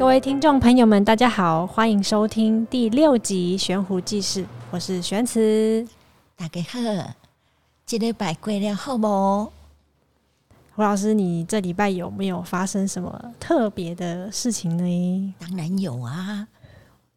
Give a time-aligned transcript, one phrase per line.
[0.00, 5.86] 各位听众朋友们，大家好，欢迎收听第六集《悬壶济世》，我是玄慈。
[6.34, 6.80] 大家好，
[7.84, 9.52] 这礼拜过了好不？
[10.74, 15.34] 胡老师，你这礼拜有没有发生什么特别的事情呢？
[15.38, 16.48] 当然有啊！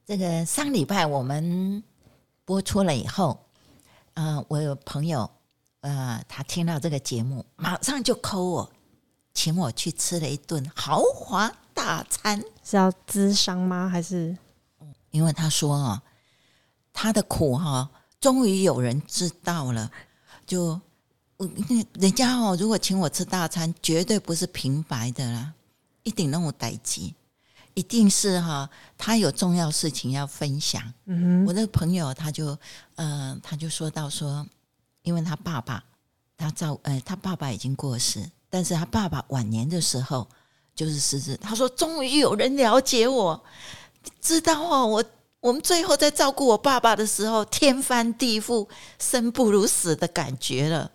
[0.05, 1.81] 这个上礼拜我们
[2.44, 3.40] 播出了以后，
[4.16, 5.31] 呃，我有朋友，
[5.80, 8.72] 呃，他听到这个节目，马上就 call 我，
[9.34, 12.44] 请我去吃了一顿豪华大餐。
[12.63, 13.90] 是要咨商吗？
[13.90, 14.38] 还是？
[15.12, 16.04] 因为他说啊，
[16.91, 19.91] 他的苦哈，终于有人知道了，
[20.45, 20.80] 就。
[21.95, 25.52] 人家哦，如果请我吃大餐，绝对不是平白的啦，
[26.04, 27.13] 一定让我待机，
[27.73, 30.82] 一定是哈，他有重要事情要分享。
[31.04, 32.57] 嗯哼，我那个朋友他就，
[32.95, 34.48] 呃，他就说到说，
[35.02, 35.84] 因为他爸爸，
[36.38, 40.26] 他照，呃，他爸爸已经过世，但是他爸爸晚年的时候
[40.76, 41.38] 就是狮子。
[41.41, 43.43] 他说，终于有人了解我，
[44.21, 45.04] 知道哦，我
[45.40, 48.68] 我们最后在照顾我爸爸的时候，天翻地覆，
[48.99, 50.91] 生不如死的感觉了。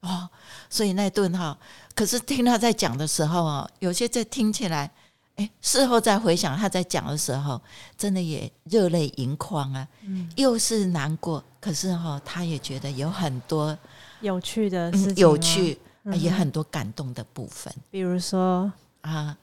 [0.00, 0.28] 哦，
[0.68, 1.56] 所以那顿哈，
[1.94, 4.90] 可是听他在讲的时候啊，有些在听起来，
[5.36, 7.60] 哎，事后再回想他在讲的时候，
[7.96, 13.78] 真的也热泪盈眶啊，嗯，又是难过，可是哈，他也觉得有很多
[14.20, 15.78] 有趣的事情，有趣，
[16.14, 17.72] 也很多感动的部分。
[17.88, 18.72] 比如说
[19.02, 19.36] 啊，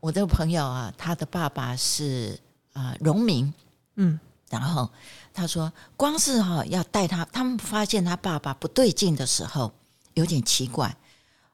[0.00, 2.40] 我这个朋友啊，他的爸爸是
[2.72, 3.52] 啊农民，
[3.96, 4.88] 嗯，然后
[5.34, 9.72] 他说，光是哈要带他，他们发现他爸爸不对劲的时候。
[10.14, 10.88] 有点奇怪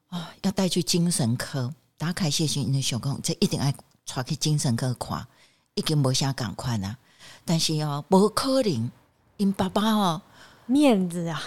[0.09, 1.71] 啊、哦，要带去精神科。
[1.99, 3.71] 打开谢谢你的小工，这一定要
[4.07, 5.27] 带去精神科看，
[5.75, 6.97] 已经无啥赶快呢。
[7.45, 8.91] 但是哦，不可能，
[9.37, 10.23] 因爸爸哦
[10.65, 11.43] 面子啊，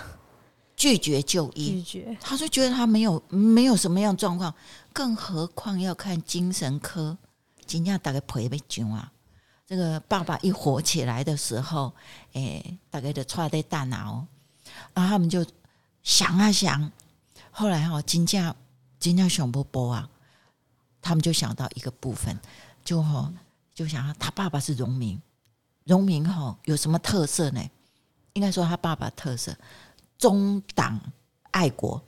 [0.77, 1.81] 拒绝就医。
[1.81, 4.53] 拒绝，他就觉得他没有没有什么样状况，
[4.93, 7.17] 更何况要看精神科。
[7.65, 9.11] 今天大概赔不久啊。
[9.65, 11.93] 这个爸爸一火起来的时候，
[12.31, 14.25] 哎，大概就踹在大脑，
[14.93, 15.45] 然后他们就
[16.03, 16.89] 想啊想。
[17.51, 18.55] 后来哈，金价
[18.97, 20.09] 金价熊波波啊，
[21.01, 22.39] 他们就想到一个部分，
[22.85, 23.33] 就哈
[23.73, 25.19] 就想啊他爸爸是农民，
[25.83, 27.61] 农民哈有什么特色呢？
[28.33, 29.57] 应该说他爸爸特色
[30.17, 30.99] 忠党
[31.51, 32.01] 爱国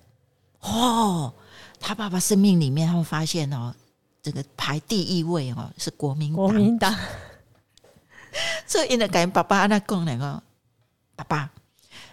[0.61, 1.33] 哦。
[1.79, 3.73] 他爸爸生命里面，他们发现哦，
[4.21, 6.93] 这个排第一位哦是国民党，国民党。
[8.67, 10.43] 所以呢，跟爸爸那讲那个
[11.15, 11.49] 爸爸，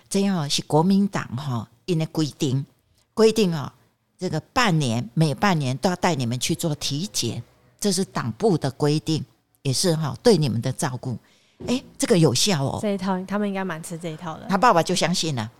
[0.09, 2.65] 这样是国民党哈，因为规定。
[3.13, 3.73] 规定啊，
[4.19, 7.43] 这个半年每半年都要带你们去做体检，
[7.81, 9.25] 这是党部的规定，
[9.63, 11.19] 也是哈对你们的照顾。
[11.67, 14.47] 哎，这个有效哦，这一套他们应该蛮吃这一套的。
[14.49, 15.51] 他爸爸就相信了，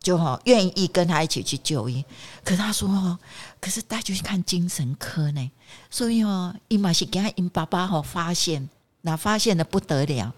[0.00, 2.04] 就哈愿意跟他一起去就医。
[2.44, 3.18] 可是他说哦，
[3.60, 5.50] 可是带去看精神科呢，
[5.90, 8.68] 所以哦，伊嘛是给他因爸爸哈发现，
[9.02, 10.32] 那发现的不得了，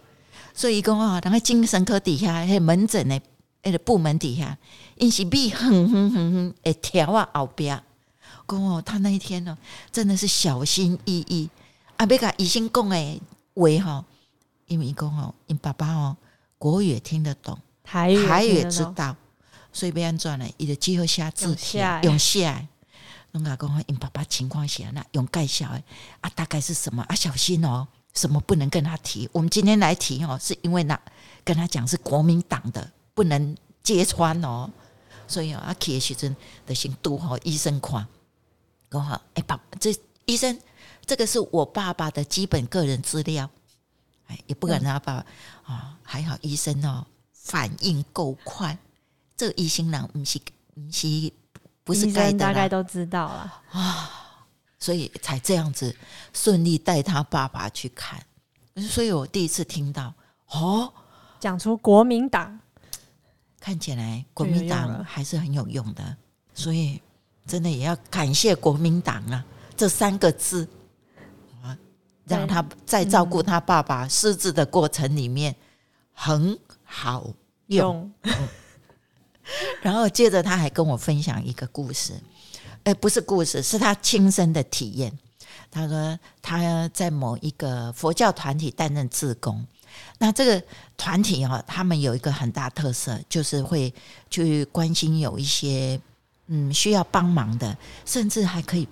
[0.55, 3.19] 所以伊讲哦，那个精神科底下还有门诊呢。
[3.65, 4.57] 那个部门底下，
[4.97, 7.83] 因是米哼哼哼哼，哎，条啊后边，
[8.47, 9.59] 讲哦，他那一天呢，
[9.93, 11.51] 真的是小心翼翼。
[11.97, 13.21] 啊，别甲医生讲诶
[13.55, 14.05] 话哈，
[14.69, 16.17] 因为伊讲吼，因爸爸哦，
[16.57, 19.15] 国语也听得懂，台语也知道，
[19.79, 20.49] 所以要安怎呢？
[20.57, 22.67] 伊就只好写字写，用写。
[23.31, 25.85] 侬个讲因爸爸情况下那用介绍诶，
[26.21, 27.15] 啊，大概是什么啊？
[27.15, 29.29] 小心哦，什么不能跟他提。
[29.33, 31.01] 我们今天来提哦，是因为那
[31.45, 32.91] 跟他讲是国民党的。
[33.15, 34.69] 不能揭穿哦，
[35.29, 36.35] 所以啊，去的时阵
[36.67, 38.05] 得先督好医生看，
[38.91, 40.59] 讲好，哎，爸，这医生，
[41.07, 43.49] 这个是我爸爸的基本个人资料，
[44.27, 48.77] 哎，也不敢让他爸爸啊，还好医生哦，反应够快，
[49.39, 50.39] 这个医生呢，不是
[50.75, 51.33] 不是
[51.85, 54.47] 不是该的，大概都知道了啊，
[54.79, 55.97] 所以才这样子
[56.35, 58.21] 顺利带他爸爸去看，
[58.77, 60.13] 所以我第一次听到
[60.51, 60.93] 哦，
[61.39, 62.59] 讲出国民党。
[63.61, 66.17] 看起来国民党还是很有用的，
[66.55, 67.03] 所以
[67.45, 69.45] 真的也要感谢国民党啊！
[69.77, 70.67] 这三个字
[71.63, 71.77] 啊，
[72.25, 75.55] 让他在照顾他爸爸失智的过程里面
[76.13, 77.29] 很好
[77.67, 78.11] 用。
[79.83, 82.13] 然后接着他还跟我分享一个故事，
[82.85, 85.17] 哎，不是故事，是他亲身的体验。
[85.71, 89.67] 他说他在某一个佛教团体担任志工。
[90.19, 90.63] 那这个
[90.97, 93.93] 团体哈，他们有一个很大特色，就是会
[94.31, 96.01] 去关心有一些
[96.47, 98.89] 嗯需要帮忙的，甚至还可以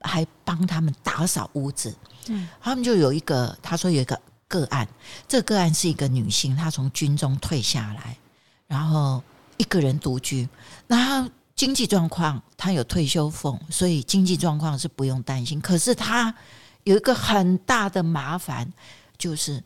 [0.00, 1.94] 还帮他们打扫屋子。
[2.28, 4.86] 嗯，他们就有一个，他说有一个个案，
[5.26, 8.18] 这个个案是一个女性，她从军中退下来，
[8.66, 9.22] 然后
[9.58, 10.48] 一个人独居，
[10.86, 15.60] 然后经济状况他有退休俸，所以经济状况是不用担心。
[15.60, 16.34] 可是他
[16.84, 18.72] 有一个很大的麻烦，
[19.16, 19.62] 就是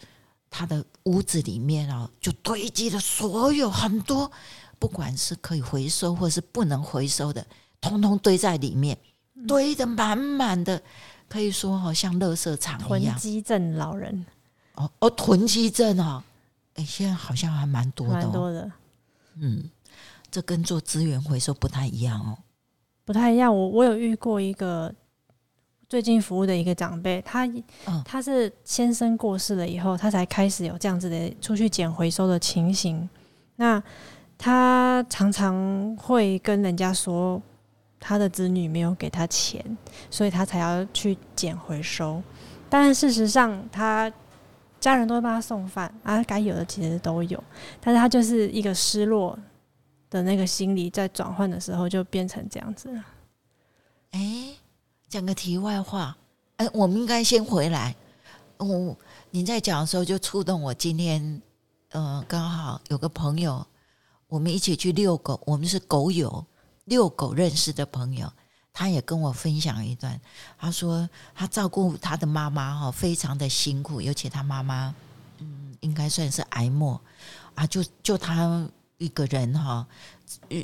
[0.51, 4.31] 他的屋子里面哦，就堆积了所有很多，
[4.79, 7.47] 不管是可以回收或是不能回收的，
[7.81, 8.99] 通通堆在里面，
[9.47, 10.83] 堆得满满的，
[11.29, 13.15] 可以说好像垃圾场一样。
[13.15, 14.25] 囤积症老人
[14.75, 16.23] 哦哦，囤积症哦，
[16.77, 18.73] 哎，现在好像还蛮多的，哦，蛮多的。
[19.37, 19.71] 嗯，
[20.33, 22.39] 这跟做资源回收不太一样哦。
[23.05, 24.93] 不太一样，我我有遇过一个
[25.89, 33.07] 最近服务的一个长辈，他、嗯、他是先生过世了以后，他才开始有这样子的出去捡回收的情形。
[33.57, 33.83] 那
[34.39, 37.43] 他常常会跟人家说，
[38.01, 39.63] 他的子女没有给他钱，
[40.11, 42.23] 所以他才要去捡回收。
[42.71, 44.11] 但是事实上，他
[44.81, 47.45] 家人都会帮他送饭啊，该有的其实都有，
[47.81, 49.39] 但是他就是一个失落。
[50.13, 53.03] 的那个心理在转换的时候就变成这样子了。
[54.11, 54.55] 哎，
[55.09, 56.15] 讲个题外话，
[56.59, 57.97] 哎，我们应该先回来。
[58.59, 58.95] 我
[59.31, 60.75] 你在讲的时候就触动我。
[60.75, 61.41] 今天，
[61.93, 63.67] 呃，刚好有个朋友，
[64.29, 66.45] 我们一起去遛狗，我们是狗友，
[66.85, 68.31] 遛狗认识的朋友，
[68.71, 70.21] 他也跟我分享一段。
[70.59, 74.95] 他说他照顾他的妈妈哈，非常的辛苦，尤其他妈妈，
[75.39, 77.01] 嗯，应该算是癌末
[77.55, 78.69] 啊，就就他。
[79.03, 79.87] 一个人哈，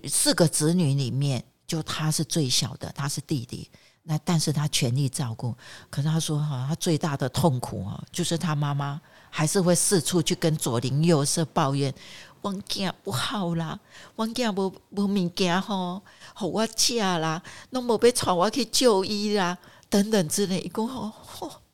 [0.08, 3.68] 四个子女里面，就他是最小的，他是弟弟。
[4.04, 5.54] 那但是他全力照顾。
[5.90, 8.98] 可是他说哈，他最大的痛苦啊，就是他妈妈
[9.28, 11.92] 还是会四处去跟左邻右舍抱怨，
[12.40, 13.78] 我囝不好啦，
[14.14, 16.00] 我囝无无物件吼，
[16.32, 19.58] 好我吃啦，拢无被带我去就医啦，
[19.90, 20.60] 等等之类。
[20.60, 21.12] 一共吼，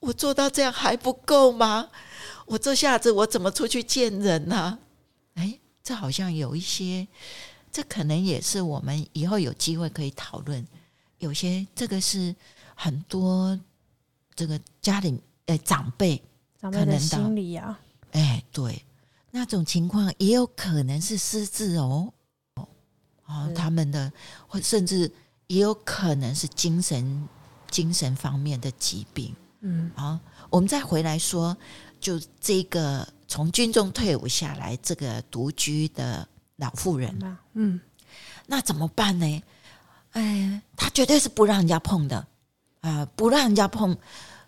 [0.00, 1.88] 我做到这样还不够吗？
[2.46, 4.78] 我这下子我怎么出去见人呢？
[5.34, 5.60] 哎。
[5.84, 7.06] 这好像有一些，
[7.70, 10.66] 这可能也是我们以后有机会可以讨论。
[11.18, 12.34] 有些这个是
[12.74, 13.58] 很多
[14.34, 16.20] 这个家里诶长辈
[16.60, 17.78] 可能的心理啊，
[18.12, 18.82] 哎，对，
[19.30, 22.12] 那种情况也有可能是失智哦，
[23.26, 24.10] 哦，他们的
[24.48, 25.10] 或甚至
[25.46, 27.28] 也有可能是精神
[27.70, 29.34] 精神方面的疾病。
[29.60, 30.18] 嗯，好，
[30.50, 31.56] 我们再回来说，
[32.04, 33.08] 就这个。
[33.26, 37.80] 从军中退伍下来，这个独居的老妇人，嗯，
[38.46, 39.42] 那怎么办呢？
[40.12, 42.16] 哎，他绝对是不让人家碰的
[42.80, 43.96] 啊、呃，不让人家碰。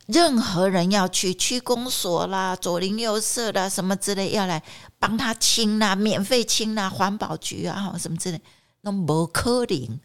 [0.07, 4.63] 任何人要去区公所啦、左邻右舍啦什么之类，要来
[5.01, 8.41] 帮他清啦、免费清啦、环保局啊什么之类，
[8.83, 9.99] 那没可能。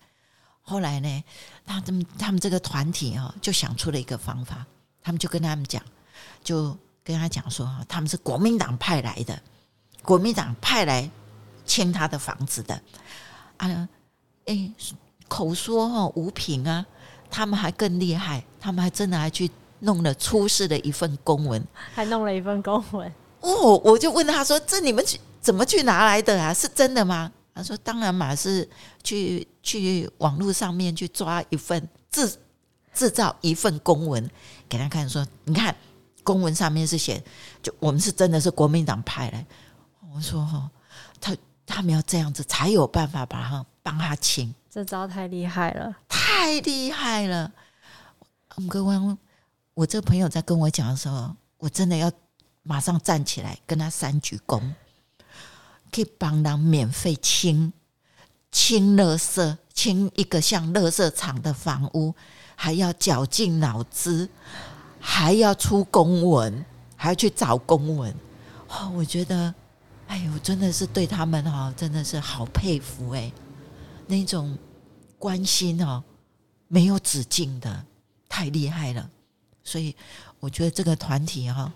[0.62, 1.24] 后来呢，
[1.65, 4.65] 他们他们这个团体啊，就想出了一个方法，
[5.04, 5.83] 他们就跟他们讲，
[6.44, 6.75] 就。
[7.03, 9.42] 跟他讲说，他们是国民党派来的，
[10.03, 11.09] 国民党派来
[11.65, 12.80] 签他的房子的
[13.57, 13.89] 啊！
[14.45, 14.71] 哎，
[15.27, 16.86] 口说哈无凭啊，
[17.30, 19.50] 他们还更厉害，他们还真的还去
[19.80, 21.63] 弄了出示的一份公文，
[21.94, 23.77] 还弄了一份公文哦！
[23.83, 26.54] 我就问他说：“这你们去怎么去拿来的啊？
[26.54, 28.68] 是真的吗？”他说：“当然嘛，是
[29.04, 32.31] 去去网络上面去抓一份制
[32.94, 34.30] 制造一份公文
[34.69, 35.75] 给他看，说你看。”
[36.23, 37.23] 公文上面是写，
[37.62, 39.45] 就我们是真的是国民党派来。
[40.13, 40.69] 我说哈，
[41.19, 41.35] 他
[41.65, 44.53] 他们要这样子才有办法把他帮他清。
[44.69, 47.51] 这招太厉害了，太厉害了。
[48.56, 49.18] 我们各位，
[49.73, 52.11] 我这个朋友在跟我讲的时候，我真的要
[52.63, 54.61] 马上站起来跟他三鞠躬，
[55.92, 57.71] 可以帮他免费清
[58.51, 62.13] 清垃圾，清一个像垃圾场的房屋，
[62.56, 64.30] 还要绞尽脑汁。
[65.02, 66.64] 还要出公文，
[66.96, 68.14] 还要去找公文，
[68.70, 69.54] 哦，我觉得，
[70.06, 73.31] 哎呦，真的是对他们哈，真的是好佩服哎，
[74.06, 74.56] 那种
[75.18, 76.04] 关心哦，
[76.68, 77.84] 没有止境的，
[78.30, 79.10] 太厉害了。
[79.64, 79.96] 所以
[80.40, 81.74] 我觉得这个团体哈，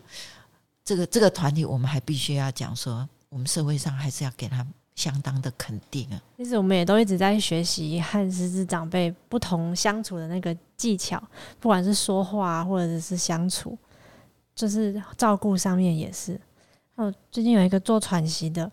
[0.84, 4.66] 这个这个团体，我们还必须要讲说，我们社会上还是要给他。
[4.96, 6.22] 相当的肯定啊！
[6.38, 11.22] 其实我们也都一直在学习和失智长辈不同相处的那个技巧，
[11.60, 13.78] 不管是说话或者是相处，
[14.56, 16.40] 就是照顾上面也是。
[16.96, 18.72] 哦，最近有一个做喘息的，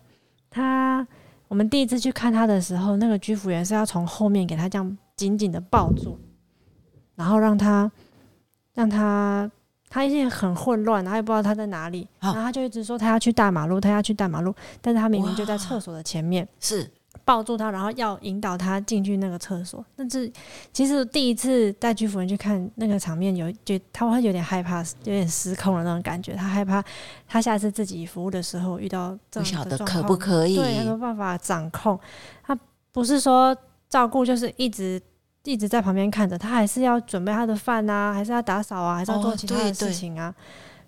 [0.49, 1.05] 他
[1.47, 6.17] 我们第一次去看他的时候，那个居服员是要从后面给他这样紧紧的抱住，
[7.15, 7.91] 然后让他
[8.73, 9.51] 让他。
[9.93, 16.89] 他一在很混乱，他也不知道他在哪里，然后他就一直说他要去大马路，他要去大马路，但是他明明就在厕所的前面，是
[17.23, 19.85] 抱住他，然后要引导他进去那个厕所。
[19.95, 20.29] 但是
[20.73, 26.33] 其实第一次带居服人去看那个场面，有就他会有点害怕，有点失控的那种感觉。
[26.33, 26.83] 他害怕
[27.27, 31.99] 他下次自己服务的时候遇到这种状况，不晓得可不可以，对，他没有办法掌控。
[32.41, 32.57] 他
[32.91, 33.55] 不是说
[33.87, 34.99] 照顾就是一直
[35.43, 40.27] 一直在旁边看着，他还是要准备他的饭啊，还是要打扫啊，还是要做其他的事情啊？
[40.29, 40.35] 哦、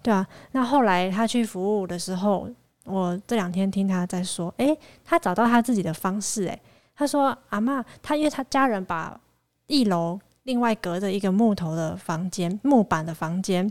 [0.02, 0.28] 对，对，对啊。
[0.54, 2.50] 那后来他去服务的时候，
[2.86, 6.50] 我这两天听他在说，诶、欸，他找到他自己的方式、欸。
[6.50, 6.62] 诶，
[6.96, 9.20] 他说阿嬷，他因为他家人把
[9.68, 13.70] 一楼另外隔着一个木头的房间，木板的房间，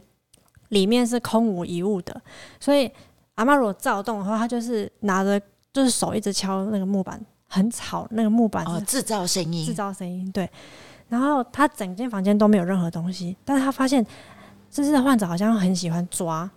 [0.69, 2.21] 里面是空无一物的，
[2.61, 2.91] 所以
[3.37, 5.41] 阿嬷如果躁动的话，他就是拿着，
[5.73, 7.19] 就是手一直敲那个木板。
[7.47, 10.49] 很吵，那个木板哦，制造声音，制造声音，对。
[11.09, 14.05] 然后他整间房间都没有任何东西，但是他发现
[14.71, 16.51] 这次的患者好像很喜欢抓，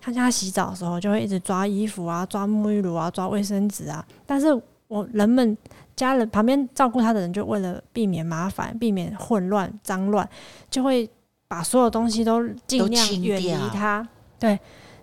[0.00, 4.02] 他家洗澡的时候就会一直抓衣服啊，抓沐浴乳啊，抓卫生纸啊。
[4.24, 4.46] 但是
[4.86, 5.54] 我人们
[5.96, 10.26] 家人旁边照顾他的人，就为了避免麻烦，避免混乱脏乱，
[10.70, 11.10] 就会
[11.48, 14.08] 把所有东西都尽量远离他。
[14.38, 14.58] 对，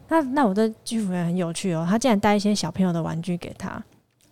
[0.08, 3.84] 那那我的居服员很有趣哦，他竟然带一些小朋友的玩具给他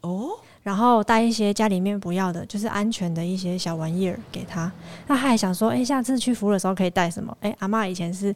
[0.02, 0.30] 哦。
[0.63, 4.72] 然后带一些家里面不要的，就是安全的一些小玩意儿给他。
[5.08, 7.38] 那他还想说，哎、欸，下次去服务的时候可以带什么？
[7.41, 8.34] 哎、欸，阿妈以前是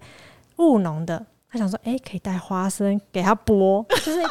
[0.57, 4.21] 务农的，他想说，哎、欸，可以带花生给他剥， 就是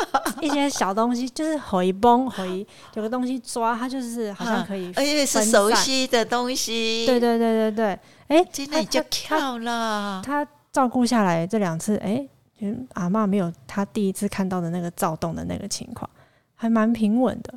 [0.43, 7.07] 一些小东西，就是回崩回有个东西抓，他就是好像可以，而且是熟悉的东西。
[7.07, 7.87] 对对对对对，
[8.29, 10.21] 哎、欸，今天就跳了。
[10.23, 12.29] 他，照顾下来这两次，哎、
[12.61, 16.09] 欸，阿妈没有他第一次看到的那个躁动的那个情况，
[16.55, 17.55] 还蛮平稳的。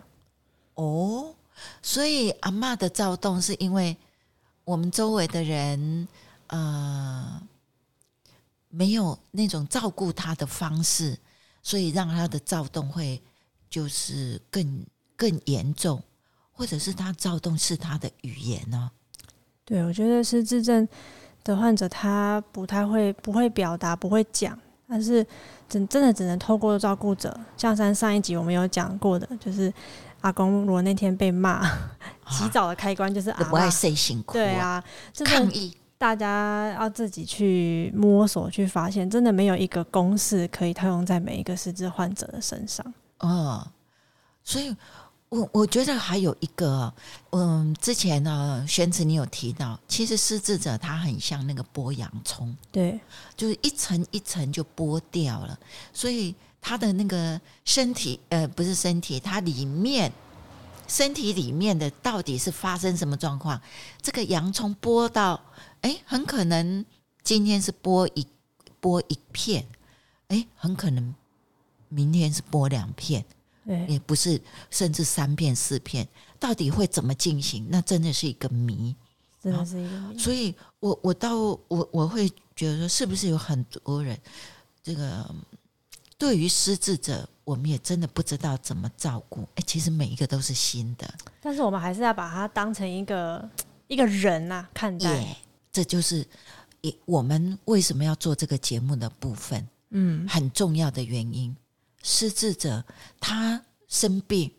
[0.79, 1.35] 哦，
[1.81, 3.97] 所以阿嬷的躁动是因为
[4.63, 6.07] 我们周围的人，
[6.47, 7.41] 呃，
[8.69, 11.17] 没有那种照顾他的方式，
[11.61, 13.21] 所以让他的躁动会
[13.69, 14.85] 就是更
[15.17, 16.01] 更严重，
[16.53, 18.89] 或者是他躁动是他的语言呢？
[19.65, 20.87] 对，我觉得是自症
[21.43, 24.57] 的患者他不太会不会表达，不会讲，
[24.87, 25.27] 但是
[25.67, 29.73] 真真的只能透过照顾者，像上上一集我们有讲过的，就是。
[30.21, 31.65] 阿公如果那天被骂，
[32.29, 33.49] 洗澡的开关就是阿嬷。
[33.49, 34.83] 不爱睡醒，对啊，
[35.25, 35.75] 抗议。
[35.97, 42.93] 大家要自己去摸索、去发现，真的没有一个公式可以套用在每一个失智患者的身上。
[43.19, 43.67] 哦，
[44.41, 44.73] 所以
[45.27, 46.93] 我我觉得还有一个，
[47.31, 52.97] 嗯，之前呢，玄慈你有提到，其实失智者他很像那个剥洋葱，对，
[53.35, 55.59] 就是一层一层就剥掉了，
[55.91, 56.33] 所以。
[56.61, 60.11] 他的那个身体，呃，不是身体，它里面
[60.87, 63.59] 身体里面的到底是发生什么状况？
[64.01, 65.41] 这个洋葱剥到，
[65.81, 66.85] 哎，很可能
[67.23, 68.27] 今天是剥一
[68.81, 69.65] 剥一片，
[70.27, 71.15] 哎，很可能
[71.87, 73.23] 明天是剥两片，
[73.87, 77.65] 也不是，甚至三片四片，到底会怎么进行？
[77.69, 78.93] 那真的是一个谜，
[79.41, 80.19] 真的是一个谜。
[80.19, 84.19] 所以我我到我我会觉得说，是不是有很多人
[84.83, 85.33] 这个？
[86.19, 89.47] 对于失智者，我们也真的不知道怎么照顾。
[89.55, 91.11] 哎，其实每一个都是新的，
[91.41, 93.49] 但是我们还是要把它当成一个
[93.87, 95.09] 一个人呐、啊、看待。
[95.09, 95.35] Yeah,
[95.71, 96.27] 这就是
[97.05, 99.67] 我们为什么要做这个节目的部分。
[99.91, 101.55] 嗯，很重要的原因。
[102.03, 102.83] 失智者
[103.19, 104.51] 他生病，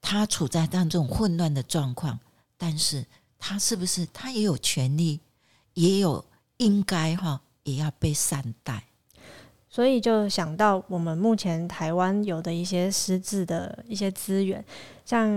[0.00, 2.18] 他处在当中混乱的状况，
[2.56, 3.04] 但是
[3.38, 5.20] 他是不是他也有权利，
[5.74, 6.24] 也有
[6.56, 8.87] 应该哈，也要被善待。
[9.70, 14.64] 所以就想到我们目前台湾有的一些失智的一些资源，
[15.04, 15.28] 像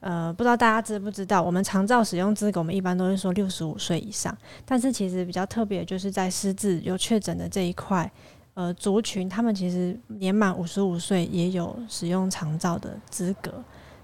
[0.00, 4.36] 呃，不知道大家知不知道，我们长照使用资格，我们一般都是说六十五岁以上，
[4.66, 8.10] 但是其实比较特别，就是在失智有确诊的这一块，
[8.52, 13.50] 呃，族群他们其实年满五十五岁也有使用长照的资格。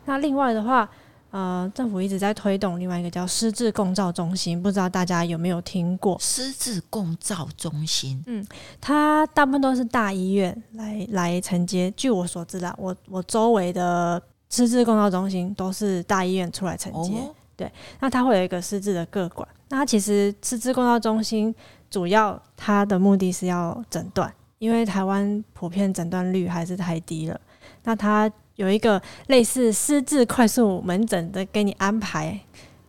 [0.07, 0.89] 那另外的话，
[1.31, 6.17] 呃，政府一直在推动另外一个叫失智共照中心，不知道大家有没有听过？
[6.19, 8.45] 失智共照中心，嗯，
[8.81, 11.89] 它大部分都是大医院来来承接。
[11.97, 14.21] 据我所知啦，我我周围的
[14.51, 17.15] 失智共照中心都是大医院出来承接。
[17.15, 19.47] 哦、对，那它会有一个失智的个管。
[19.69, 21.55] 那它其实失智共照中心
[21.89, 27.41] 主要它的目的是要诊断，因为台湾普遍诊断率还是太低了。
[27.85, 28.29] 那它
[28.61, 32.39] 有一个类似失智快速门诊的，给你安排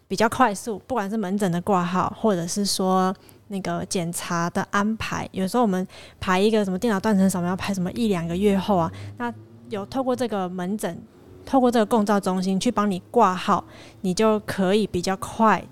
[0.05, 3.15] 比较快速，不管是门诊的挂号，或者是说
[3.47, 5.25] 那个检查的安排。
[5.31, 5.87] 有时候我们
[6.19, 9.33] 排一个什么电脑断层扫描，排什么一两个月后啊，那
[9.69, 11.01] 有透过这个门诊，
[11.45, 13.63] 透过这个共照中心去帮你挂号，
[14.01, 15.63] 你就可以比较快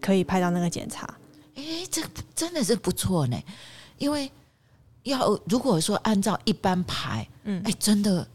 [0.00, 1.06] 可以拍到那个检查。
[1.54, 2.02] 诶、欸，这
[2.34, 3.40] 真的是不错呢，
[3.98, 4.28] 因为
[5.04, 8.26] 要如果说按照一般排，嗯，哎、欸，真的。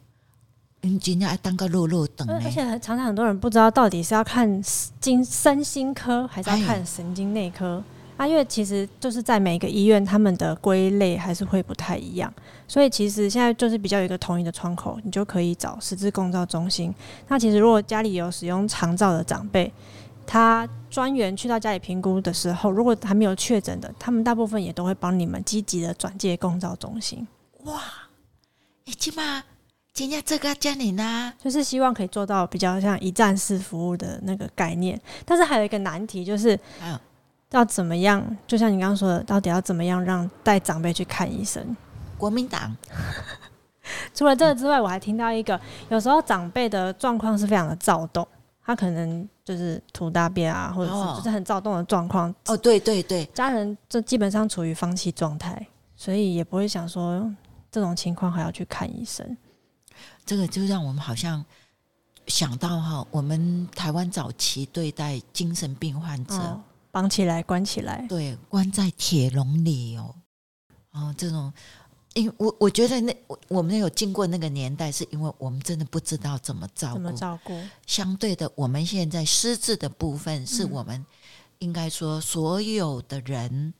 [0.84, 4.62] 嗯，今天还当个落落等，而且常常很多人不知道到底是要看
[5.00, 7.84] 精身心科还是要看神经内科
[8.18, 12.34] 啊，因为其实就是在每个医院他们的归类还是会不太一样，
[12.68, 16.94] 所以其实现在就是比较有一个统一的窗口，你就可以找实质共照中心。
[17.28, 19.72] 那其实如果家里有使用长照的长辈，
[20.26, 27.28] 他专员去到家里评估的时候，如果还没有确诊的，他们大部分也都会帮你们积极的转介共照中心。
[27.66, 27.82] 哇，
[28.86, 29.44] 哎，起码
[29.94, 35.00] 今天这个家里呢，就是希望可以做到比较像一站式服务的那个概念。
[35.26, 36.58] 但是还有一个难题，就是
[37.52, 38.26] 要怎么样？
[38.48, 41.76] 就像你刚刚说的，到底要怎么样让带长辈去看医生？
[42.18, 42.76] 国民党。
[44.14, 48.26] 除了这个之外，我还听到一个，有时候长辈的状况是非常的躁动，
[48.64, 52.34] 他可能就是吐大便啊，或者是就是很躁动的状况。
[52.46, 55.68] 哦，对对对，家人就基本上处于放弃状态，
[55.98, 57.30] 所以也不会想说
[57.70, 59.36] 这种情况还要去看医生。
[60.25, 61.44] 这个就让我们好像
[62.28, 66.62] 想到哈，我们台湾早期对待精神病患者，哦，
[66.92, 70.16] 绑起来关起来，对，关在铁笼里哦，
[70.92, 71.51] 哦，这种。
[72.13, 76.94] 因为我我觉得那我我们有经过那个年代，是因为我们真的不知道怎么照顾。
[76.96, 77.58] 怎么照顾？
[77.88, 81.06] 相对的，我们现在失智的部分，是我们
[81.60, 83.74] 应该说所有的人，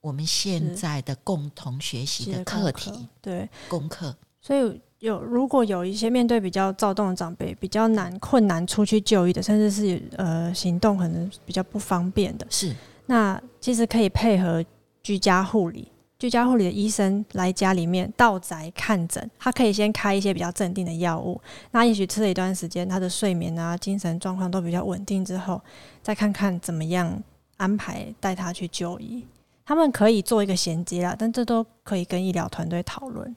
[0.00, 4.16] 我们现在的共同学习的课题，对功课。
[4.40, 12.74] 所以有如果有一些面对比较躁动的长辈，比较难困难出去就医的，甚至是呃行动可能比较不方便的，是
[13.06, 14.64] 那其实可以配合
[15.02, 15.88] 居家护理。
[16.18, 21.38] 居家护理的医生来家里面到宅看诊，他可以先开一些比较镇定的药物。
[21.72, 25.60] 那也许吃了一段时间，他的睡眠啊、精神状况都比较稳定之后，
[26.02, 27.22] 再看看怎么样
[27.58, 29.22] 安排带他去就医。
[29.66, 33.36] 他们可以做一个衔接啦，但这都可以跟医疗团队讨论。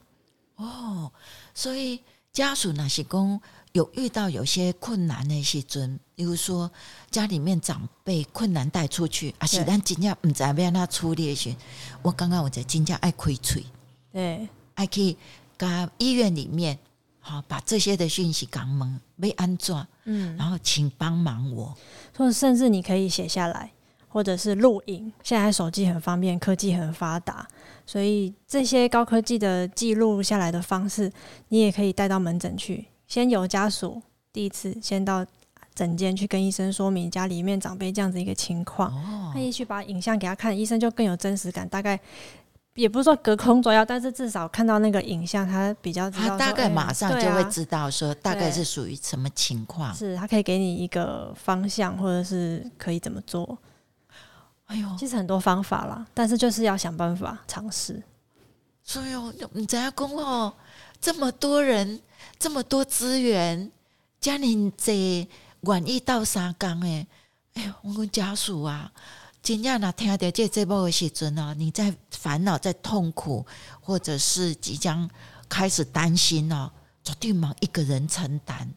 [0.56, 1.12] 哦，
[1.58, 2.00] 所以
[2.32, 3.42] 家属那些工。
[3.74, 6.72] 有遇到有些困难的时阵，比如说
[7.12, 11.54] 家里面长辈困难带出去，啊，是咱真正唔知要让他处理的时，
[12.02, 13.64] 我刚刚我在真正爱开嘴，
[14.12, 15.16] 对，爱去
[15.60, 16.80] 甲医院里面，
[17.20, 21.78] 好把这些的讯息讲门没安装，嗯，然后请帮忙我，
[22.34, 23.72] 甚至你可以写下来，
[24.08, 25.14] 或者是录影。
[25.22, 27.48] 现在手机很方便，科技很发达，
[27.88, 31.12] 所以这些高科技的记录下来的方式，
[31.48, 32.86] 你也可以带到门诊去。
[33.08, 34.02] 先由家属
[34.34, 35.26] 第一次先到
[35.74, 38.92] 诊间去跟医生说明家里面长辈这样子一个情况，
[39.34, 41.68] 他也许把影像给他看，医生就更有真实感。
[41.70, 41.98] 大概
[42.76, 49.96] 也不是说隔空抓药，但是至少看到那个影像，他比较知道，他大概马上就会知道说大概是属于什么情况。
[49.96, 53.58] 是他可以给你一个方向，或者是可以怎么做。
[54.68, 58.02] 哎呦，其实很多方法啦，但是就是要想办法尝试。
[58.84, 59.08] 所以
[59.52, 60.54] 你在家公哦，
[61.02, 62.02] 这么多人。
[62.40, 63.72] 这么多资源，
[64.20, 65.28] 家里这
[65.62, 67.08] 愿意到三工诶，
[67.54, 68.92] 哎呦，我们家属啊，
[69.42, 73.46] 真正那听到这节目的时阵哦，你在烦恼、在痛苦，
[73.82, 75.10] 或者是即将
[75.48, 76.72] 开始担心哦，
[77.04, 78.68] 绝对忙一个人承担，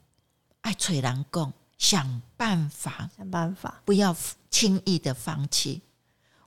[0.60, 4.14] 爱找人讲，想办法，想办法，不要
[4.50, 5.80] 轻易的放弃。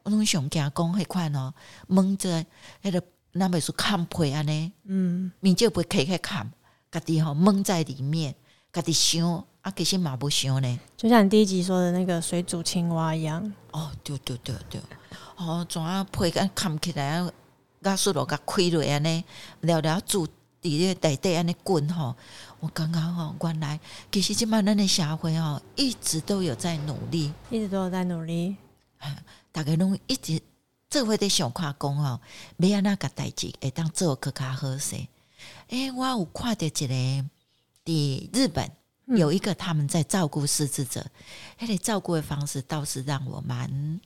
[0.03, 1.51] 我拢想讲讲迄款哦，
[1.87, 2.45] 蒙着
[2.83, 6.49] 迄个那本书看破安尼，嗯，面就不可以去看。
[6.91, 8.35] 家己吼蒙在里面，
[8.71, 10.79] 家己想啊，其实嘛不想呢。
[10.95, 13.51] 就像你第一集说的那个水煮青蛙一样。
[13.71, 14.79] 哦，对对对对，
[15.37, 17.31] 哦，怎啊配个看起来啊，
[17.81, 19.23] 加速度甲开落安尼，
[19.61, 20.27] 了了煮
[20.61, 22.15] 伫个内底安尼滚吼。
[22.63, 23.77] 我刚刚吼，原来
[24.09, 28.55] 其实今满咱的社会吼，一直都有在努力，一直都有在努力。
[29.51, 30.41] 大家拢一直
[30.89, 32.21] 做伙在想看讲哦，
[32.55, 34.95] 要安那个代志会当做更加好势。
[35.67, 36.87] 诶、欸，我有看到一个，
[37.83, 38.71] 伫日本
[39.07, 41.05] 有一个他们在照顾失智者，
[41.57, 43.99] 他的照顾的方式倒是让我蛮，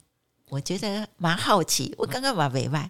[0.50, 1.94] 我觉得蛮好奇。
[1.96, 2.90] 我刚刚嘛没卖，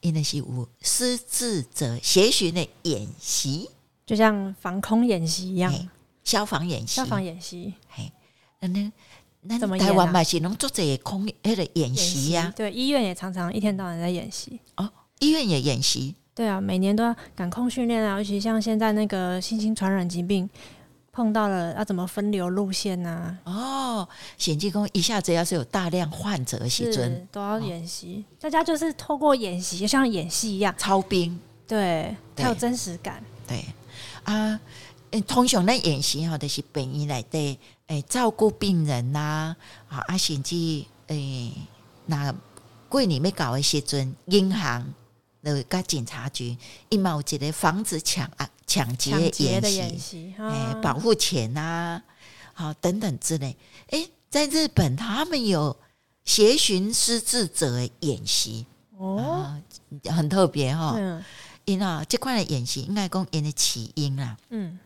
[0.00, 3.70] 因为是有失智者协寻的演习，
[4.06, 5.74] 就像防空演习一样，
[6.22, 7.74] 消防演习，消防演习。
[7.88, 8.10] 嘿，
[8.60, 8.92] 那那
[9.42, 12.52] 那台湾嘛是能做这个空那个演习呀？
[12.56, 14.88] 对，医院也常常一天到晚在演习哦，
[15.18, 16.14] 医院也演习。
[16.34, 20.48] 对啊，每年都要赶空训练啊，尤其像现在那个新型传染疾病
[21.10, 24.04] 碰到了，要怎么分流路线呐、啊？
[24.04, 28.36] 哦，险境工一下子要是有大量患者的时阵，都要演习、哦。
[28.38, 33.20] 大家就是透过演习，像演戏一样，操兵，对，才有真实感。
[33.48, 33.64] 对
[34.26, 34.60] 啊，
[35.26, 39.56] 通常那演习吼，就是本医来的，诶，照顾病人呐，
[39.88, 41.52] 啊，啊，甚至诶，
[42.06, 42.34] 那
[42.88, 44.94] 柜里面搞的时阵，银行。
[45.42, 46.56] 呃，甲警察局
[46.88, 49.12] 一毛钱的防止抢啊抢劫
[49.60, 52.02] 的演习，哎、啊欸，保护钱呐、啊，
[52.52, 53.56] 好等等之类。
[53.90, 55.76] 诶、欸，在日本他们有
[56.24, 58.66] 协寻失智者演习
[58.98, 59.62] 哦、啊，
[60.10, 60.94] 很特别哈。
[60.96, 61.24] 嗯，
[61.66, 64.78] 因啊这块的演习应该讲因的起因啦，嗯，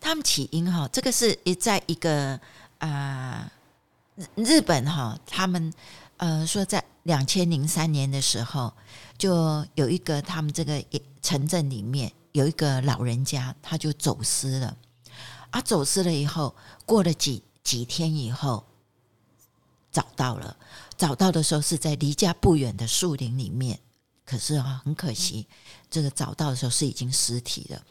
[0.00, 2.38] 他们起因哈，这个是一在一个
[2.78, 3.50] 啊
[4.34, 5.72] 日本哈，他们
[6.16, 8.72] 呃说在两千零三年的时候，
[9.16, 10.84] 就有一个他们这个
[11.22, 14.76] 城镇里面有一个老人家，他就走失了。
[15.50, 18.64] 啊，走失了以后，过了几几天以后，
[19.92, 20.56] 找到了。
[20.96, 23.78] 找到的时候是在离家不远的树林里面，
[24.24, 25.46] 可是啊，很可惜，
[25.90, 27.82] 这个找到的时候是已经尸体了。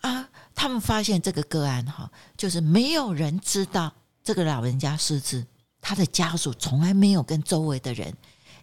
[0.00, 3.92] 啊，他们发现这个个案哈，就是没有人知道
[4.22, 5.46] 这个老人家失智，
[5.80, 8.14] 他的家属从来没有跟周围的人、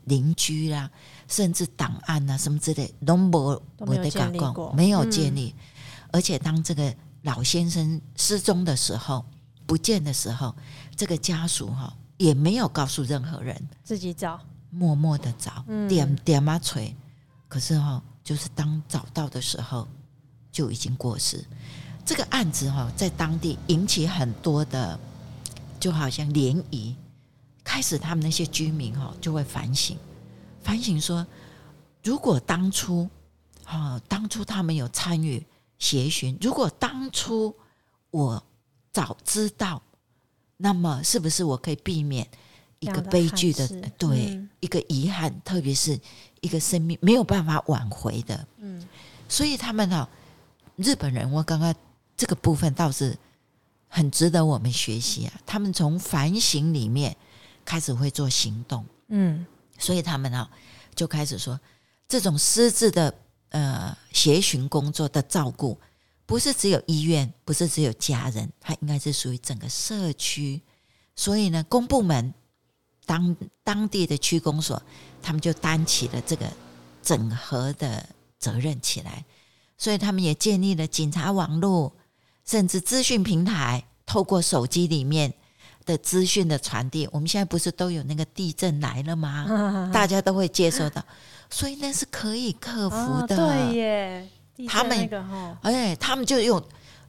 [0.03, 0.91] 邻居啦、啊，
[1.27, 5.55] 甚至档案啊什么之类都没没有建立过，没有建立。
[6.11, 9.25] 而且当这个老先生失踪的时候，
[9.65, 10.55] 不见的时候，
[10.95, 16.95] 这个家属哈也没有告诉任何人，自己找，默默的找，点点啊锤。
[17.47, 19.87] 可是哈，就是当找到的时候。
[20.53, 21.41] 就已经过世，
[22.05, 24.99] 这个案子哈，在当地引起很多的，
[25.79, 26.93] 就好像涟漪。
[27.63, 29.97] 开始，他们那些居民哈就会反省，
[30.61, 31.25] 反省说，
[32.03, 33.09] 如果当初，
[33.63, 35.41] 哈，当初他们有参与
[35.79, 37.55] 协寻，如果当初
[38.09, 38.43] 我
[38.91, 39.81] 早知道，
[40.57, 42.27] 那么是不是我可以避免
[42.79, 43.65] 一个悲剧的？
[43.97, 45.97] 对，一个遗憾，特别是
[46.41, 48.45] 一个生命没有办法挽回的。
[48.57, 48.85] 嗯，
[49.29, 50.07] 所以他们哈。
[50.77, 51.75] 日本人，我刚刚
[52.17, 53.15] 这个部分倒是
[53.87, 55.33] 很值得我们学习啊。
[55.45, 57.15] 他们从反省里面
[57.63, 59.45] 开始会做行动，嗯，
[59.77, 60.49] 所以他们呢
[60.95, 61.59] 就开始说，
[62.07, 63.13] 这种失智的
[63.49, 65.77] 呃协寻工作的照顾，
[66.25, 70.59] 不是只有医院，不是只有家人，它应该是属于整个社区。
[71.15, 72.33] 所以呢，公部门
[73.05, 74.81] 当当地的区公所，
[75.21, 76.45] 他们就担起了这个
[77.01, 78.07] 整合的
[78.39, 79.23] 责任起来。
[79.77, 81.91] 所以他们也建立了警察网络，
[82.45, 85.33] 甚至资讯平台，透过手机里面
[85.85, 87.09] 的资讯的传递。
[87.11, 89.89] 我们现在不是都有那个地震来了吗？
[89.91, 91.03] 大家都会接收到，
[91.49, 93.35] 所以那是可以克服的。
[93.35, 94.29] 哦、对耶，
[94.67, 95.09] 他们
[95.63, 96.63] 哎，他们就用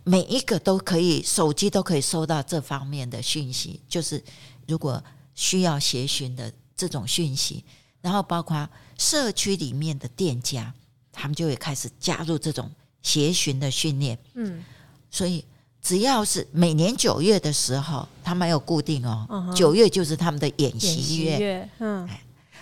[0.04, 3.82] 每一个都可以，手机都可以收到这方面的讯息。
[3.86, 4.24] 就是
[4.66, 5.02] 如果
[5.34, 7.62] 需要协寻的这种讯息，
[8.02, 10.74] 然后包括社区里面的店家。
[11.14, 12.70] 他们就会开始加入这种
[13.02, 14.64] 协寻的训练，嗯，
[15.10, 15.44] 所以
[15.82, 22.08] 只要是每年九月的时候，他们有固定哦，九月就是他们的演习月，嗯，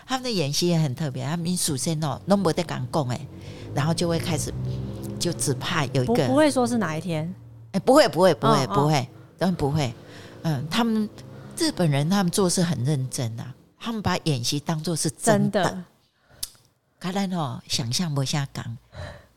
[0.05, 3.21] 他们的演习也很特别，他们首先哦，都没得敢讲哎，
[3.73, 4.53] 然后就会开始
[5.21, 7.33] 就只怕有一个，不会说是哪一天，
[7.71, 9.95] 哎，不会不会不会不会，当然不会，
[10.43, 11.09] 嗯，他们
[11.57, 15.83] 日本人他们做事很认真啊，他们把演习当做是真的。
[16.99, 18.77] 可能哦，想象不下讲，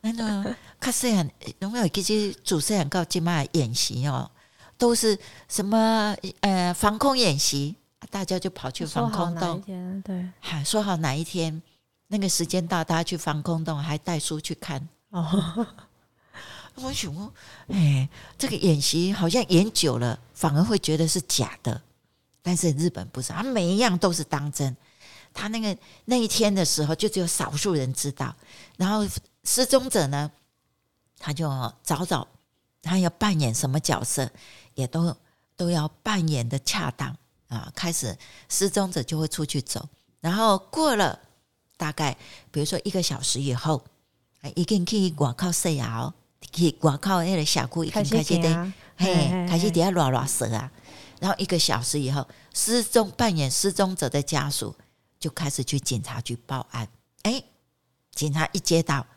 [0.02, 1.28] 那个卡虽然
[1.60, 4.30] 有没有这些主持人告今麦演习哦，
[4.78, 7.74] 都是什么呃防空演习，
[8.12, 9.64] 大家就跑去防空洞。
[10.04, 11.62] 对，还说好哪一天
[12.10, 14.86] 那个时间到，大家去防空洞，还带书去看。
[15.12, 15.66] 哦，
[16.76, 17.34] 我想说，
[17.70, 21.82] 哎，这个演习好像演久了，反而会觉得是假的。
[22.44, 24.76] 但是日本不是，他每一样都是当真。
[25.34, 25.76] 他那个
[26.06, 28.36] 那一天的时候，就只有少数人知道。
[28.78, 29.04] 然后
[29.44, 30.30] 失踪者呢，
[31.18, 31.50] 他就
[31.82, 32.28] 早早
[32.84, 34.30] 他要扮演什么角色，
[34.76, 35.16] 也都
[35.56, 37.72] 都要扮演的恰当啊。
[37.74, 38.16] 开始
[38.48, 41.18] 失踪者就会出去走，然后过了
[41.78, 42.16] 大概
[42.52, 43.84] 比如说一个小时以后，
[44.54, 46.14] 已经去外口洗牙，
[46.52, 50.72] 去外口那个峡谷已经开始的，嘿，开始底下拉拉蛇啊。
[51.24, 54.76] 然后一个小时以后，失踪扮演失踪者的家属。
[55.24, 56.86] 就开始去警察局报案，
[57.22, 57.42] 哎，
[58.14, 59.08] 警察一接到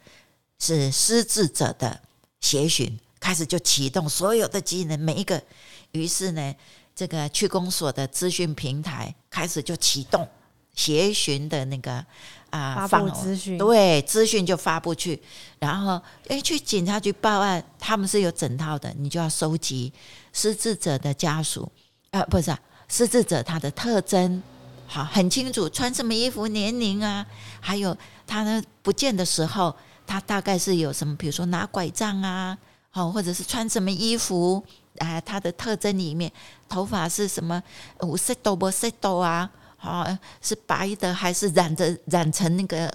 [0.60, 2.00] 是失智者的
[2.38, 5.42] 协寻，开始就启动所有的机能，每一个，
[5.90, 6.54] 于是呢，
[6.94, 10.28] 这个区公所的资讯平台开始就启动
[10.76, 12.06] 协寻的那个
[12.50, 15.20] 啊，发布资讯，对，资讯就发布去，
[15.58, 19.92] 然后哎，去警察局报案，他们是有整套的，你就要收集
[20.32, 21.72] 失智者的家属，
[22.10, 24.42] 啊，不是啊，失智者他的特征。
[24.86, 27.26] 好，很清楚穿什么衣服、年龄啊，
[27.60, 29.74] 还有他呢不见的时候，
[30.06, 31.16] 他大概是有什么？
[31.16, 32.56] 比如说拿拐杖啊，
[32.90, 34.62] 好，或者是穿什么衣服？
[34.98, 36.30] 啊，他的特征里面，
[36.68, 37.62] 头发是什么？
[38.00, 39.50] 五色多不色多啊？
[39.76, 40.06] 好，
[40.40, 42.86] 是白的还是染着染成那个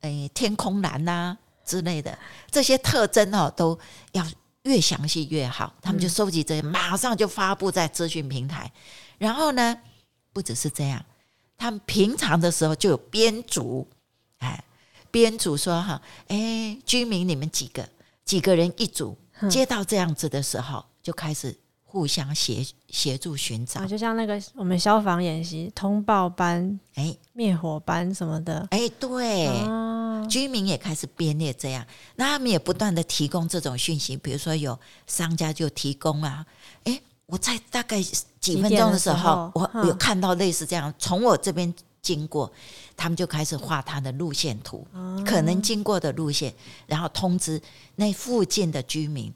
[0.00, 2.18] 诶、哎、天空蓝呐、之类的？
[2.50, 3.78] 这些特征哦，都
[4.12, 4.26] 要
[4.64, 5.72] 越详细越好。
[5.80, 8.70] 他们就收集这些，马上就发布在资讯平台。
[9.16, 9.78] 然后呢，
[10.32, 11.02] 不只是这样。
[11.56, 13.88] 他们平常的时候就有编组，
[14.38, 14.62] 哎，
[15.10, 17.88] 编组说哈，哎，居民你们几个
[18.24, 19.16] 几个人一组，
[19.48, 21.56] 接到这样子的时候就开始
[21.94, 23.86] 互相协协助寻找。
[23.86, 34.76] 就像那个我们消防演习通报班，哎，灭火班什么的，哎，对，啊、居民也开始编列这样，那他们也不断的提供这种讯息，比如说有
[35.06, 36.44] 商家就提供啊，
[36.82, 38.02] 哎，我在大概
[38.40, 42.52] 几分钟的时候，我有看到类似这样，从我这边经过，
[42.96, 46.52] 他们就开始画他的路线图，啊、可能经过的路线，
[46.88, 47.62] 然后通知
[47.94, 49.32] 那附近的居民。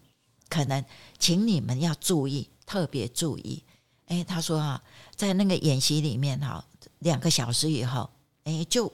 [0.50, 0.82] 可能，
[1.18, 3.62] 请你们要注意，特别注意。
[4.06, 4.82] 哎，他说啊，
[5.14, 6.64] 在那个演习里面哈，
[7.00, 8.08] 两个小时以后，
[8.44, 8.92] 哎，就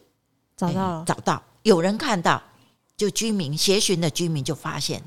[0.57, 2.43] 找到找到有人看到，
[2.97, 5.03] 就居民协寻的居民就发现，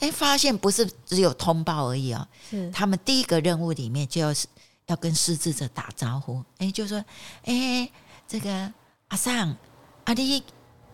[0.00, 4.46] 哎，发现不是只有通报而已哦，是他们第一个任务里面就要是
[4.86, 7.04] 要跟失智者打招呼，哎，就说，
[7.44, 7.90] 哎，
[8.26, 8.72] 这个
[9.08, 9.56] 阿尚
[10.04, 10.42] 阿弟。